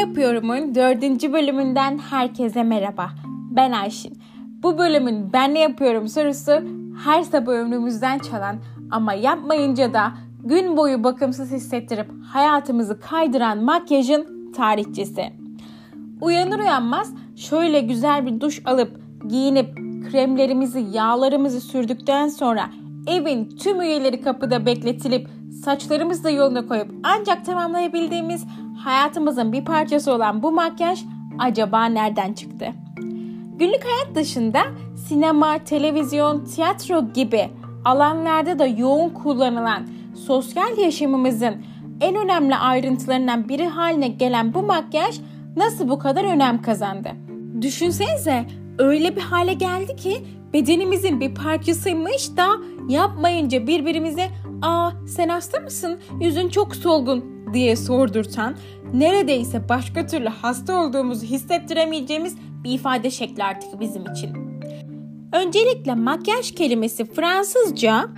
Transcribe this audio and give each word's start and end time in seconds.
Yapıyorum'un 0.00 0.74
dördüncü 0.74 1.32
bölümünden 1.32 1.98
herkese 1.98 2.62
merhaba. 2.62 3.10
Ben 3.50 3.72
Ayşin. 3.72 4.18
Bu 4.62 4.78
bölümün 4.78 5.32
Ben 5.32 5.54
Ne 5.54 5.60
Yapıyorum 5.60 6.08
sorusu 6.08 6.52
her 7.04 7.22
sabah 7.22 7.52
ömrümüzden 7.52 8.18
çalan 8.18 8.56
ama 8.90 9.12
yapmayınca 9.12 9.94
da 9.94 10.12
gün 10.44 10.76
boyu 10.76 11.04
bakımsız 11.04 11.50
hissettirip 11.52 12.06
hayatımızı 12.32 13.00
kaydıran 13.00 13.58
makyajın 13.58 14.52
tarihçesi. 14.52 15.32
Uyanır 16.20 16.58
uyanmaz 16.58 17.14
şöyle 17.36 17.80
güzel 17.80 18.26
bir 18.26 18.40
duş 18.40 18.62
alıp 18.64 19.00
giyinip 19.28 19.76
kremlerimizi, 20.10 20.86
yağlarımızı 20.92 21.60
sürdükten 21.60 22.28
sonra 22.28 22.70
evin 23.06 23.48
tüm 23.48 23.80
üyeleri 23.80 24.20
kapıda 24.20 24.66
bekletilip 24.66 25.28
saçlarımızı 25.64 26.24
da 26.24 26.30
yoluna 26.30 26.66
koyup 26.66 26.90
ancak 27.02 27.44
tamamlayabildiğimiz 27.44 28.44
hayatımızın 28.84 29.52
bir 29.52 29.64
parçası 29.64 30.12
olan 30.12 30.42
bu 30.42 30.52
makyaj 30.52 31.04
acaba 31.38 31.84
nereden 31.84 32.32
çıktı? 32.32 32.66
Günlük 33.58 33.84
hayat 33.84 34.14
dışında 34.14 34.60
sinema, 35.08 35.58
televizyon, 35.58 36.44
tiyatro 36.44 37.12
gibi 37.14 37.50
alanlarda 37.84 38.58
da 38.58 38.66
yoğun 38.66 39.08
kullanılan 39.10 39.86
sosyal 40.26 40.78
yaşamımızın 40.78 41.54
en 42.00 42.16
önemli 42.16 42.56
ayrıntılarından 42.56 43.48
biri 43.48 43.66
haline 43.66 44.08
gelen 44.08 44.54
bu 44.54 44.62
makyaj 44.62 45.20
nasıl 45.56 45.88
bu 45.88 45.98
kadar 45.98 46.24
önem 46.24 46.62
kazandı? 46.62 47.08
Düşünsenize 47.60 48.46
öyle 48.78 49.16
bir 49.16 49.20
hale 49.20 49.52
geldi 49.52 49.96
ki 49.96 50.16
bedenimizin 50.52 51.20
bir 51.20 51.34
parçasıymış 51.34 52.36
da 52.36 52.46
yapmayınca 52.88 53.66
birbirimize 53.66 54.28
''Aa 54.62 54.90
sen 55.06 55.28
hasta 55.28 55.60
mısın? 55.60 55.98
Yüzün 56.20 56.48
çok 56.48 56.76
solgun.'' 56.76 57.39
Diye 57.54 57.76
sordurtan, 57.76 58.56
neredeyse 58.94 59.68
başka 59.68 60.06
türlü 60.06 60.28
hasta 60.28 60.82
olduğumuzu 60.82 61.26
hissettiremeyeceğimiz 61.26 62.36
bir 62.64 62.72
ifade 62.72 63.10
şekli 63.10 63.44
artık 63.44 63.80
bizim 63.80 64.02
için. 64.12 64.36
Öncelikle 65.32 65.94
makyaj 65.94 66.54
kelimesi 66.54 67.04
Fransızca 67.04 68.08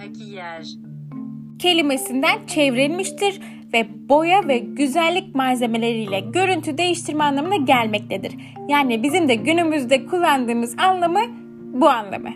kelimesinden 1.58 2.46
çevrilmiştir 2.46 3.40
ve 3.72 4.08
boya 4.08 4.48
ve 4.48 4.58
güzellik 4.58 5.34
malzemeleriyle 5.34 6.20
görüntü 6.20 6.78
değiştirme 6.78 7.24
anlamına 7.24 7.56
gelmektedir. 7.56 8.32
Yani 8.68 9.02
bizim 9.02 9.28
de 9.28 9.34
günümüzde 9.34 10.06
kullandığımız 10.06 10.78
anlamı 10.78 11.20
bu 11.72 11.88
anlamı. 11.88 12.30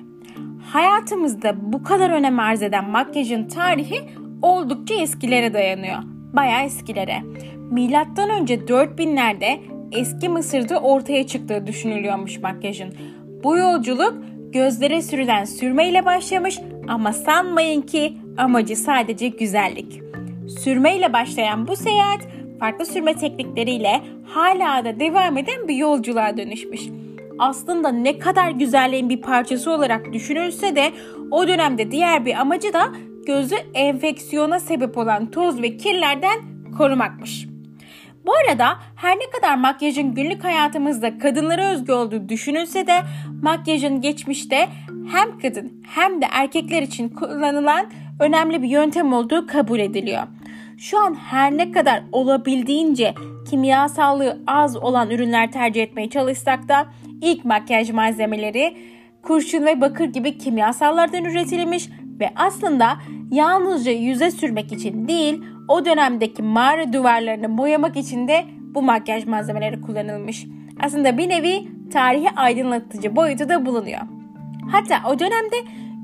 Hayatımızda 0.73 1.73
bu 1.73 1.83
kadar 1.83 2.11
önem 2.11 2.39
arz 2.39 2.63
eden 2.63 2.91
makyajın 2.91 3.49
tarihi 3.49 4.01
oldukça 4.43 4.95
eskilere 4.95 5.55
dayanıyor 5.55 6.16
bayağı 6.37 6.65
eskilere. 6.65 7.23
Milattan 7.71 8.31
önce 8.31 8.55
4000'lerde 8.55 9.59
eski 9.93 10.29
Mısır'da 10.29 10.81
ortaya 10.81 11.27
çıktığı 11.27 11.67
düşünülüyormuş 11.67 12.39
makyajın. 12.39 12.95
Bu 13.45 13.57
yolculuk 13.57 14.15
gözlere 14.53 15.03
sürülen 15.03 15.45
sürmeyle 15.45 16.05
başlamış 16.05 16.59
ama 16.89 17.13
sanmayın 17.13 17.83
ki 17.83 18.13
amacı 18.39 18.77
sadece 18.77 19.29
güzellik. 19.29 20.01
Sürmeyle 20.59 21.13
başlayan 21.13 21.69
bu 21.69 21.77
seyahat 21.77 22.21
farklı 22.61 22.87
sürme 22.87 23.15
teknikleriyle 23.15 24.01
hala 24.25 24.85
da 24.85 25.01
devam 25.01 25.39
eden 25.39 25.69
bir 25.69 25.75
yolculuğa 25.75 26.37
dönüşmüş. 26.37 26.81
Aslında 27.39 27.89
ne 27.89 28.19
kadar 28.19 28.51
güzelliğin 28.51 29.09
bir 29.09 29.21
parçası 29.21 29.71
olarak 29.71 30.13
düşünülse 30.13 30.77
de 30.77 30.93
o 31.31 31.49
dönemde 31.49 31.91
diğer 31.91 32.25
bir 32.25 32.41
amacı 32.41 32.73
da 32.73 32.93
gözü 33.27 33.55
enfeksiyona 33.75 34.61
sebep 34.61 34.99
olan 34.99 35.31
toz 35.31 35.63
ve 35.63 35.77
kirlerden 35.77 36.39
korumakmış. 36.79 37.47
Bu 38.27 38.33
arada 38.35 38.79
her 38.97 39.17
ne 39.17 39.31
kadar 39.31 39.57
makyajın 39.57 40.15
günlük 40.15 40.45
hayatımızda 40.45 41.19
kadınlara 41.19 41.71
özgü 41.71 41.93
olduğu 41.93 42.29
düşünülse 42.29 42.87
de 42.87 43.03
makyajın 43.43 44.01
geçmişte 44.01 44.69
hem 45.13 45.39
kadın 45.39 45.83
hem 45.89 46.23
de 46.23 46.27
erkekler 46.31 46.83
için 46.83 47.09
kullanılan 47.09 47.87
önemli 48.21 48.63
bir 48.63 48.69
yöntem 48.69 49.13
olduğu 49.13 49.47
kabul 49.47 49.79
ediliyor. 49.79 50.23
Şu 50.79 50.99
an 50.99 51.15
her 51.15 51.57
ne 51.57 51.73
kadar 51.73 52.03
olabildiğince 52.13 53.15
kimyasallığı 53.51 54.43
az 54.47 54.77
olan 54.77 55.11
ürünler 55.11 55.53
tercih 55.53 55.83
etmeye 55.83 56.11
çalışsak 56.11 56.69
da 56.69 56.87
ilk 57.23 57.45
makyaj 57.45 57.91
malzemeleri 57.91 58.77
kurşun 59.23 59.67
ve 59.67 59.81
bakır 59.81 60.05
gibi 60.05 60.39
kimyasallardan 60.39 61.25
üretilmiş 61.25 61.89
ve 62.21 62.31
aslında 62.37 62.97
yalnızca 63.31 63.93
yüze 63.93 64.31
sürmek 64.31 64.73
için 64.73 65.09
değil, 65.09 65.43
o 65.69 65.85
dönemdeki 65.85 66.43
mağara 66.43 66.93
duvarlarını 66.93 67.59
boyamak 67.59 67.97
için 67.97 68.29
de 68.29 68.45
bu 68.75 68.83
makyaj 68.83 69.27
malzemeleri 69.27 69.81
kullanılmış. 69.81 70.47
Aslında 70.81 71.19
bir 71.19 71.29
nevi 71.29 71.69
tarihi 71.93 72.31
aydınlatıcı 72.37 73.17
boyutu 73.17 73.49
da 73.49 73.67
bulunuyor. 73.67 74.01
Hatta 74.73 75.09
o 75.09 75.19
dönemde 75.19 75.57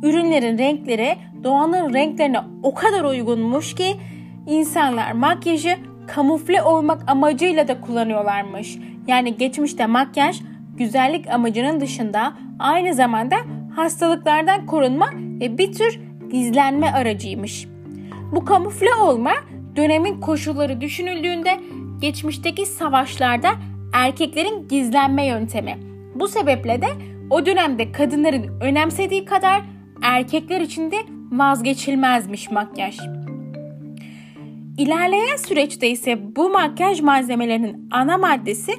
ürünlerin 0.02 0.58
renkleri 0.58 1.16
doğanın 1.44 1.94
renklerine 1.94 2.40
o 2.62 2.74
kadar 2.74 3.04
uygunmuş 3.04 3.74
ki 3.74 3.96
insanlar 4.46 5.12
makyajı 5.12 5.76
kamufle 6.06 6.62
olmak 6.62 7.10
amacıyla 7.10 7.68
da 7.68 7.80
kullanıyorlarmış. 7.80 8.78
Yani 9.06 9.36
geçmişte 9.36 9.86
makyaj 9.86 10.40
güzellik 10.76 11.30
amacının 11.30 11.80
dışında 11.80 12.32
aynı 12.58 12.94
zamanda 12.94 13.36
hastalıklardan 13.76 14.66
korunma 14.66 15.10
ve 15.42 15.58
bir 15.58 15.72
tür 15.72 16.00
gizlenme 16.30 16.90
aracıymış. 16.90 17.66
Bu 18.32 18.44
kamufle 18.44 18.94
olma 18.94 19.32
dönemin 19.76 20.20
koşulları 20.20 20.80
düşünüldüğünde 20.80 21.60
geçmişteki 22.00 22.66
savaşlarda 22.66 23.48
erkeklerin 23.92 24.68
gizlenme 24.68 25.26
yöntemi. 25.26 25.78
Bu 26.14 26.28
sebeple 26.28 26.82
de 26.82 26.86
o 27.30 27.46
dönemde 27.46 27.92
kadınların 27.92 28.60
önemsediği 28.60 29.24
kadar 29.24 29.62
erkekler 30.02 30.60
için 30.60 30.90
de 30.90 30.96
vazgeçilmezmiş 31.30 32.50
makyaj. 32.50 32.98
İlerleyen 34.78 35.36
süreçte 35.36 35.90
ise 35.90 36.36
bu 36.36 36.50
makyaj 36.50 37.00
malzemelerinin 37.00 37.88
ana 37.90 38.18
maddesi 38.18 38.72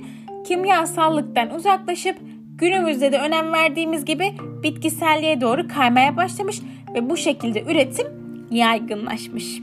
kimyasallıktan 0.47 1.55
uzaklaşıp 1.55 2.15
günümüzde 2.57 3.11
de 3.11 3.17
önem 3.17 3.53
verdiğimiz 3.53 4.05
gibi 4.05 4.33
bitkiselliğe 4.63 5.41
doğru 5.41 5.67
kaymaya 5.67 6.17
başlamış 6.17 6.61
ve 6.95 7.09
bu 7.09 7.17
şekilde 7.17 7.61
üretim 7.63 8.07
yaygınlaşmış. 8.51 9.59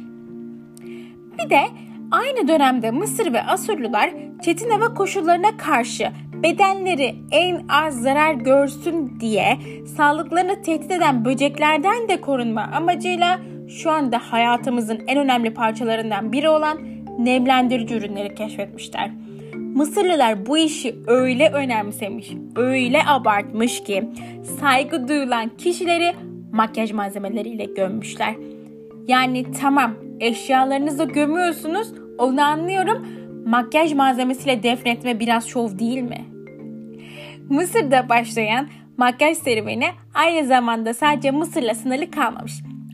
Bir 1.39 1.51
de 1.51 1.61
aynı 2.11 2.49
dönemde 2.49 2.91
Mısır 2.91 3.33
ve 3.33 3.43
Asurlular 3.43 4.11
çetin 4.43 4.71
hava 4.71 4.95
koşullarına 4.95 5.57
karşı 5.57 6.11
bedenleri 6.43 7.15
en 7.31 7.63
az 7.69 8.03
zarar 8.03 8.35
görsün 8.35 9.21
diye 9.21 9.59
sağlıklarını 9.97 10.63
tehdit 10.63 10.91
eden 10.91 11.25
böceklerden 11.25 12.09
de 12.09 12.21
korunma 12.21 12.63
amacıyla 12.63 13.41
şu 13.69 13.91
anda 13.91 14.19
hayatımızın 14.19 15.01
en 15.07 15.19
önemli 15.19 15.55
parçalarından 15.55 16.33
biri 16.33 16.49
olan 16.49 16.79
nemlendirici 17.19 17.95
ürünleri 17.95 18.35
keşfetmişler. 18.35 19.11
Mısırlılar 19.81 20.47
bu 20.47 20.59
işi 20.59 20.97
öyle 21.07 21.51
önemsemiş, 21.51 22.33
öyle 22.57 22.99
abartmış 23.07 23.85
ki 23.85 24.09
saygı 24.61 25.09
duyulan 25.09 25.49
kişileri 25.59 26.15
makyaj 26.53 26.93
malzemeleriyle 26.93 27.65
gömmüşler. 27.65 28.35
Yani 29.09 29.53
tamam 29.53 29.95
eşyalarınızı 30.21 31.05
gömüyorsunuz 31.05 31.93
onu 32.19 32.43
anlıyorum. 32.43 33.07
Makyaj 33.47 33.93
malzemesiyle 33.93 34.63
defnetme 34.63 35.21
biraz 35.21 35.49
şov 35.49 35.79
değil 35.79 36.03
mi? 36.03 36.25
Mısır'da 37.49 38.09
başlayan 38.09 38.69
makyaj 38.97 39.37
serüveni 39.37 39.87
aynı 40.15 40.47
zamanda 40.47 40.95
sadece 40.95 41.31
Mısır'la 41.31 41.75
sınırlı 41.75 42.11
kalmamış. 42.11 42.53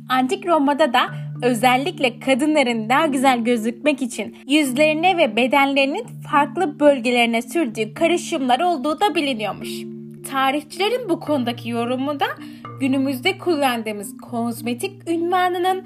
Antik 0.09 0.47
Roma'da 0.47 0.93
da 0.93 1.07
özellikle 1.43 2.21
kadınların 2.21 2.89
daha 2.89 3.07
güzel 3.07 3.45
gözükmek 3.45 4.03
için 4.03 4.37
yüzlerine 4.47 5.17
ve 5.17 5.37
bedenlerinin 5.37 6.07
farklı 6.31 6.81
bölgelerine 6.81 7.43
sürdüğü 7.43 7.95
karışımlar 7.95 8.61
olduğu 8.61 9.01
da 9.01 9.15
biliniyormuş. 9.15 9.69
Tarihçilerin 10.31 11.09
bu 11.09 11.21
konudaki 11.21 11.69
yorumu 11.69 12.21
da 12.21 12.27
günümüzde 12.81 13.39
kullandığımız 13.39 14.17
kozmetik 14.17 15.09
ünvanının 15.09 15.85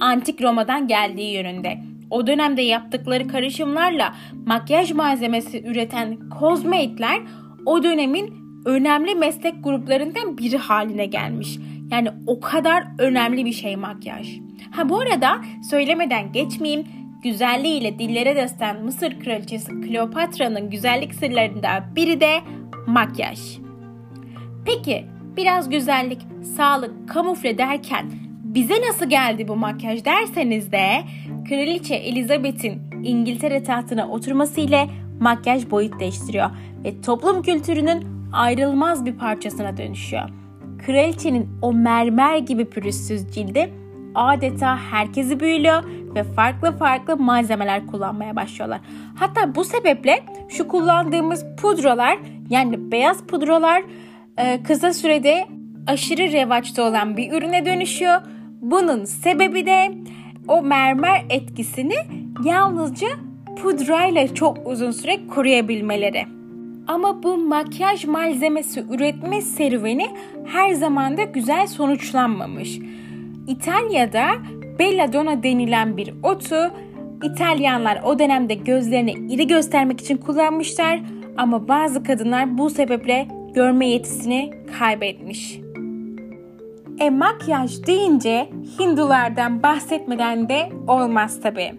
antik 0.00 0.42
Roma'dan 0.42 0.88
geldiği 0.88 1.34
yönünde. 1.34 1.78
O 2.10 2.26
dönemde 2.26 2.62
yaptıkları 2.62 3.28
karışımlarla 3.28 4.14
makyaj 4.46 4.92
malzemesi 4.92 5.62
üreten 5.62 6.28
kozmetler 6.38 7.20
o 7.66 7.82
dönemin 7.82 8.34
önemli 8.64 9.14
meslek 9.14 9.64
gruplarından 9.64 10.38
biri 10.38 10.56
haline 10.56 11.06
gelmiş. 11.06 11.58
Yani 11.92 12.08
o 12.26 12.40
kadar 12.40 12.84
önemli 12.98 13.44
bir 13.44 13.52
şey 13.52 13.76
makyaj. 13.76 14.38
Ha 14.70 14.88
bu 14.88 15.00
arada 15.00 15.40
söylemeden 15.70 16.32
geçmeyeyim. 16.32 16.86
Güzelliğiyle 17.22 17.98
dillere 17.98 18.36
destan 18.36 18.84
Mısır 18.84 19.20
kraliçesi 19.20 19.80
Kleopatra'nın 19.80 20.70
güzellik 20.70 21.14
sırlarından 21.14 21.96
biri 21.96 22.20
de 22.20 22.40
makyaj. 22.86 23.58
Peki 24.64 25.06
biraz 25.36 25.70
güzellik, 25.70 26.20
sağlık, 26.56 27.08
kamufle 27.08 27.58
derken 27.58 28.10
bize 28.44 28.74
nasıl 28.88 29.10
geldi 29.10 29.48
bu 29.48 29.56
makyaj 29.56 30.04
derseniz 30.04 30.72
de 30.72 31.02
Kraliçe 31.48 31.94
Elizabeth'in 31.94 32.82
İngiltere 33.04 33.62
tahtına 33.62 34.08
oturması 34.08 34.60
ile 34.60 34.88
makyaj 35.20 35.70
boyut 35.70 36.00
değiştiriyor 36.00 36.50
ve 36.84 37.00
toplum 37.00 37.42
kültürünün 37.42 38.06
ayrılmaz 38.32 39.06
bir 39.06 39.12
parçasına 39.12 39.76
dönüşüyor. 39.76 40.41
Kraliçenin 40.86 41.48
o 41.62 41.72
mermer 41.72 42.38
gibi 42.38 42.64
pürüzsüz 42.64 43.30
cildi 43.32 43.72
adeta 44.14 44.78
herkesi 44.78 45.40
büyülüyor 45.40 45.82
ve 46.14 46.24
farklı 46.24 46.72
farklı 46.72 47.16
malzemeler 47.16 47.86
kullanmaya 47.86 48.36
başlıyorlar. 48.36 48.80
Hatta 49.14 49.54
bu 49.54 49.64
sebeple 49.64 50.22
şu 50.48 50.68
kullandığımız 50.68 51.44
pudralar 51.62 52.18
yani 52.50 52.92
beyaz 52.92 53.22
pudralar 53.26 53.82
e, 54.38 54.62
kısa 54.62 54.92
sürede 54.92 55.46
aşırı 55.86 56.32
revaçta 56.32 56.82
olan 56.82 57.16
bir 57.16 57.32
ürüne 57.32 57.66
dönüşüyor. 57.66 58.20
Bunun 58.60 59.04
sebebi 59.04 59.66
de 59.66 59.94
o 60.48 60.62
mermer 60.62 61.24
etkisini 61.30 61.96
yalnızca 62.44 63.08
pudrayla 63.62 64.34
çok 64.34 64.66
uzun 64.66 64.90
süre 64.90 65.26
koruyabilmeleri. 65.26 66.41
Ama 66.86 67.22
bu 67.22 67.36
makyaj 67.36 68.04
malzemesi 68.04 68.84
üretme 68.90 69.42
serüveni 69.42 70.06
her 70.46 70.72
zaman 70.72 71.16
da 71.16 71.22
güzel 71.22 71.66
sonuçlanmamış. 71.66 72.78
İtalya'da 73.48 74.26
belladonna 74.78 75.42
denilen 75.42 75.96
bir 75.96 76.14
otu 76.22 76.72
İtalyanlar 77.22 78.02
o 78.04 78.18
dönemde 78.18 78.54
gözlerini 78.54 79.12
iri 79.12 79.46
göstermek 79.46 80.00
için 80.00 80.16
kullanmışlar 80.16 81.00
ama 81.36 81.68
bazı 81.68 82.02
kadınlar 82.02 82.58
bu 82.58 82.70
sebeple 82.70 83.28
görme 83.54 83.88
yetisini 83.88 84.50
kaybetmiş. 84.78 85.60
E 86.98 87.10
makyaj 87.10 87.86
deyince 87.86 88.48
Hindulardan 88.78 89.62
bahsetmeden 89.62 90.48
de 90.48 90.68
olmaz 90.88 91.40
tabi. 91.40 91.72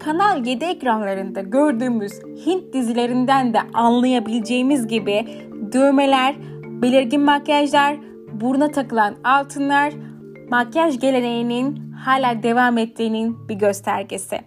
Kanal 0.00 0.46
7 0.46 0.64
ekranlarında 0.64 1.40
gördüğümüz 1.40 2.12
Hint 2.46 2.72
dizilerinden 2.72 3.54
de 3.54 3.58
anlayabileceğimiz 3.74 4.86
gibi 4.86 5.26
dövmeler, 5.72 6.34
belirgin 6.62 7.20
makyajlar, 7.20 7.96
buruna 8.32 8.70
takılan 8.70 9.16
altınlar 9.24 9.92
makyaj 10.50 11.00
geleneğinin 11.00 11.92
hala 11.92 12.42
devam 12.42 12.78
ettiğinin 12.78 13.48
bir 13.48 13.54
göstergesi. 13.54 14.38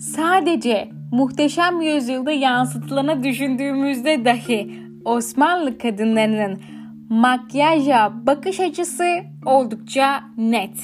Sadece 0.00 0.88
muhteşem 1.12 1.80
yüzyılda 1.80 2.32
yansıtılana 2.32 3.24
düşündüğümüzde 3.24 4.24
dahi 4.24 4.82
Osmanlı 5.04 5.78
kadınlarının 5.78 6.60
makyaja 7.08 8.12
bakış 8.26 8.60
açısı 8.60 9.04
oldukça 9.46 10.20
net. 10.36 10.76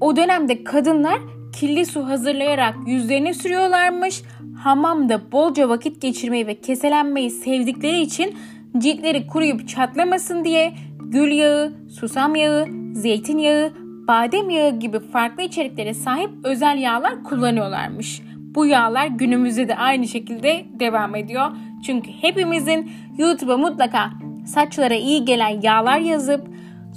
O 0.00 0.16
dönemde 0.16 0.64
kadınlar 0.64 1.18
kirli 1.52 1.86
su 1.86 2.06
hazırlayarak 2.06 2.74
yüzlerine 2.86 3.34
sürüyorlarmış. 3.34 4.22
Hamamda 4.62 5.32
bolca 5.32 5.68
vakit 5.68 6.02
geçirmeyi 6.02 6.46
ve 6.46 6.60
keselenmeyi 6.60 7.30
sevdikleri 7.30 8.00
için 8.00 8.36
ciltleri 8.78 9.26
kuruyup 9.26 9.68
çatlamasın 9.68 10.44
diye 10.44 10.72
gül 11.00 11.30
yağı, 11.30 11.72
susam 12.00 12.34
yağı, 12.34 12.66
zeytinyağı, 12.92 13.72
badem 14.08 14.50
yağı 14.50 14.78
gibi 14.78 15.00
farklı 15.00 15.42
içeriklere 15.42 15.94
sahip 15.94 16.30
özel 16.44 16.78
yağlar 16.78 17.24
kullanıyorlarmış. 17.24 18.22
Bu 18.36 18.66
yağlar 18.66 19.06
günümüzde 19.06 19.68
de 19.68 19.76
aynı 19.76 20.08
şekilde 20.08 20.64
devam 20.80 21.14
ediyor. 21.14 21.50
Çünkü 21.86 22.10
hepimizin 22.10 22.90
YouTube'a 23.18 23.56
mutlaka 23.56 24.10
saçlara 24.46 24.94
iyi 24.94 25.24
gelen 25.24 25.60
yağlar 25.62 25.98
yazıp 25.98 26.48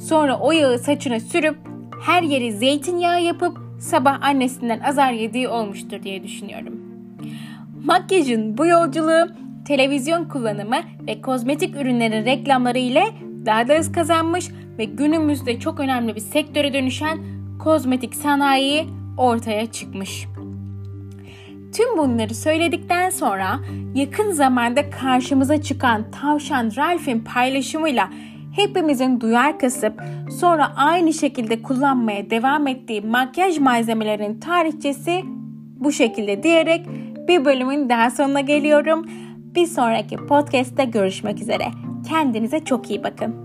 sonra 0.08 0.40
o 0.40 0.52
yağı 0.52 0.80
saçına 0.80 1.20
sürüp 1.20 1.58
her 2.06 2.24
yeri 2.24 2.52
zeytinyağı 2.52 3.22
yapıp 3.22 3.71
sabah 3.82 4.22
annesinden 4.22 4.80
azar 4.80 5.12
yediği 5.12 5.48
olmuştur 5.48 6.04
diye 6.04 6.24
düşünüyorum. 6.24 6.82
Makyajın 7.86 8.58
bu 8.58 8.66
yolculuğu 8.66 9.28
televizyon 9.66 10.26
kullanımı 10.26 10.78
ve 11.08 11.22
kozmetik 11.22 11.76
ürünlerin 11.76 12.26
reklamları 12.26 12.78
ile 12.78 13.04
daha 13.46 13.68
da 13.68 13.74
hız 13.74 13.92
kazanmış 13.92 14.50
ve 14.78 14.86
günümüzde 14.86 15.60
çok 15.60 15.80
önemli 15.80 16.16
bir 16.16 16.22
sektöre 16.22 16.74
dönüşen 16.74 17.20
kozmetik 17.60 18.16
sanayi 18.16 18.88
ortaya 19.18 19.66
çıkmış. 19.66 20.28
Tüm 21.76 21.98
bunları 21.98 22.36
söyledikten 22.36 23.10
sonra 23.10 23.60
yakın 23.96 24.32
zamanda 24.32 24.90
karşımıza 24.90 25.62
çıkan 25.62 26.12
tavşan 26.12 26.72
Ralph'in 26.78 27.20
paylaşımıyla 27.20 28.10
hepimizin 28.52 29.22
duyar 29.22 29.60
kasıp 29.60 30.02
sonra 30.40 30.74
aynı 30.76 31.14
şekilde 31.14 31.62
kullanmaya 31.62 32.30
devam 32.30 32.68
ettiği 32.68 33.02
makyaj 33.02 33.58
malzemelerinin 33.58 34.40
tarihçesi 34.40 35.24
bu 35.80 35.92
şekilde 35.92 36.44
diyerek 36.44 36.86
bir 37.28 37.46
bölümün 37.46 37.90
daha 37.90 38.12
sonuna 38.12 38.42
geliyorum. 38.42 39.06
Bir 39.56 39.66
sonraki 39.66 40.16
podcast'te 40.16 40.86
görüşmek 40.86 41.42
üzere. 41.42 41.66
Kendinize 42.10 42.60
çok 42.60 42.90
iyi 42.90 43.04
bakın. 43.04 43.41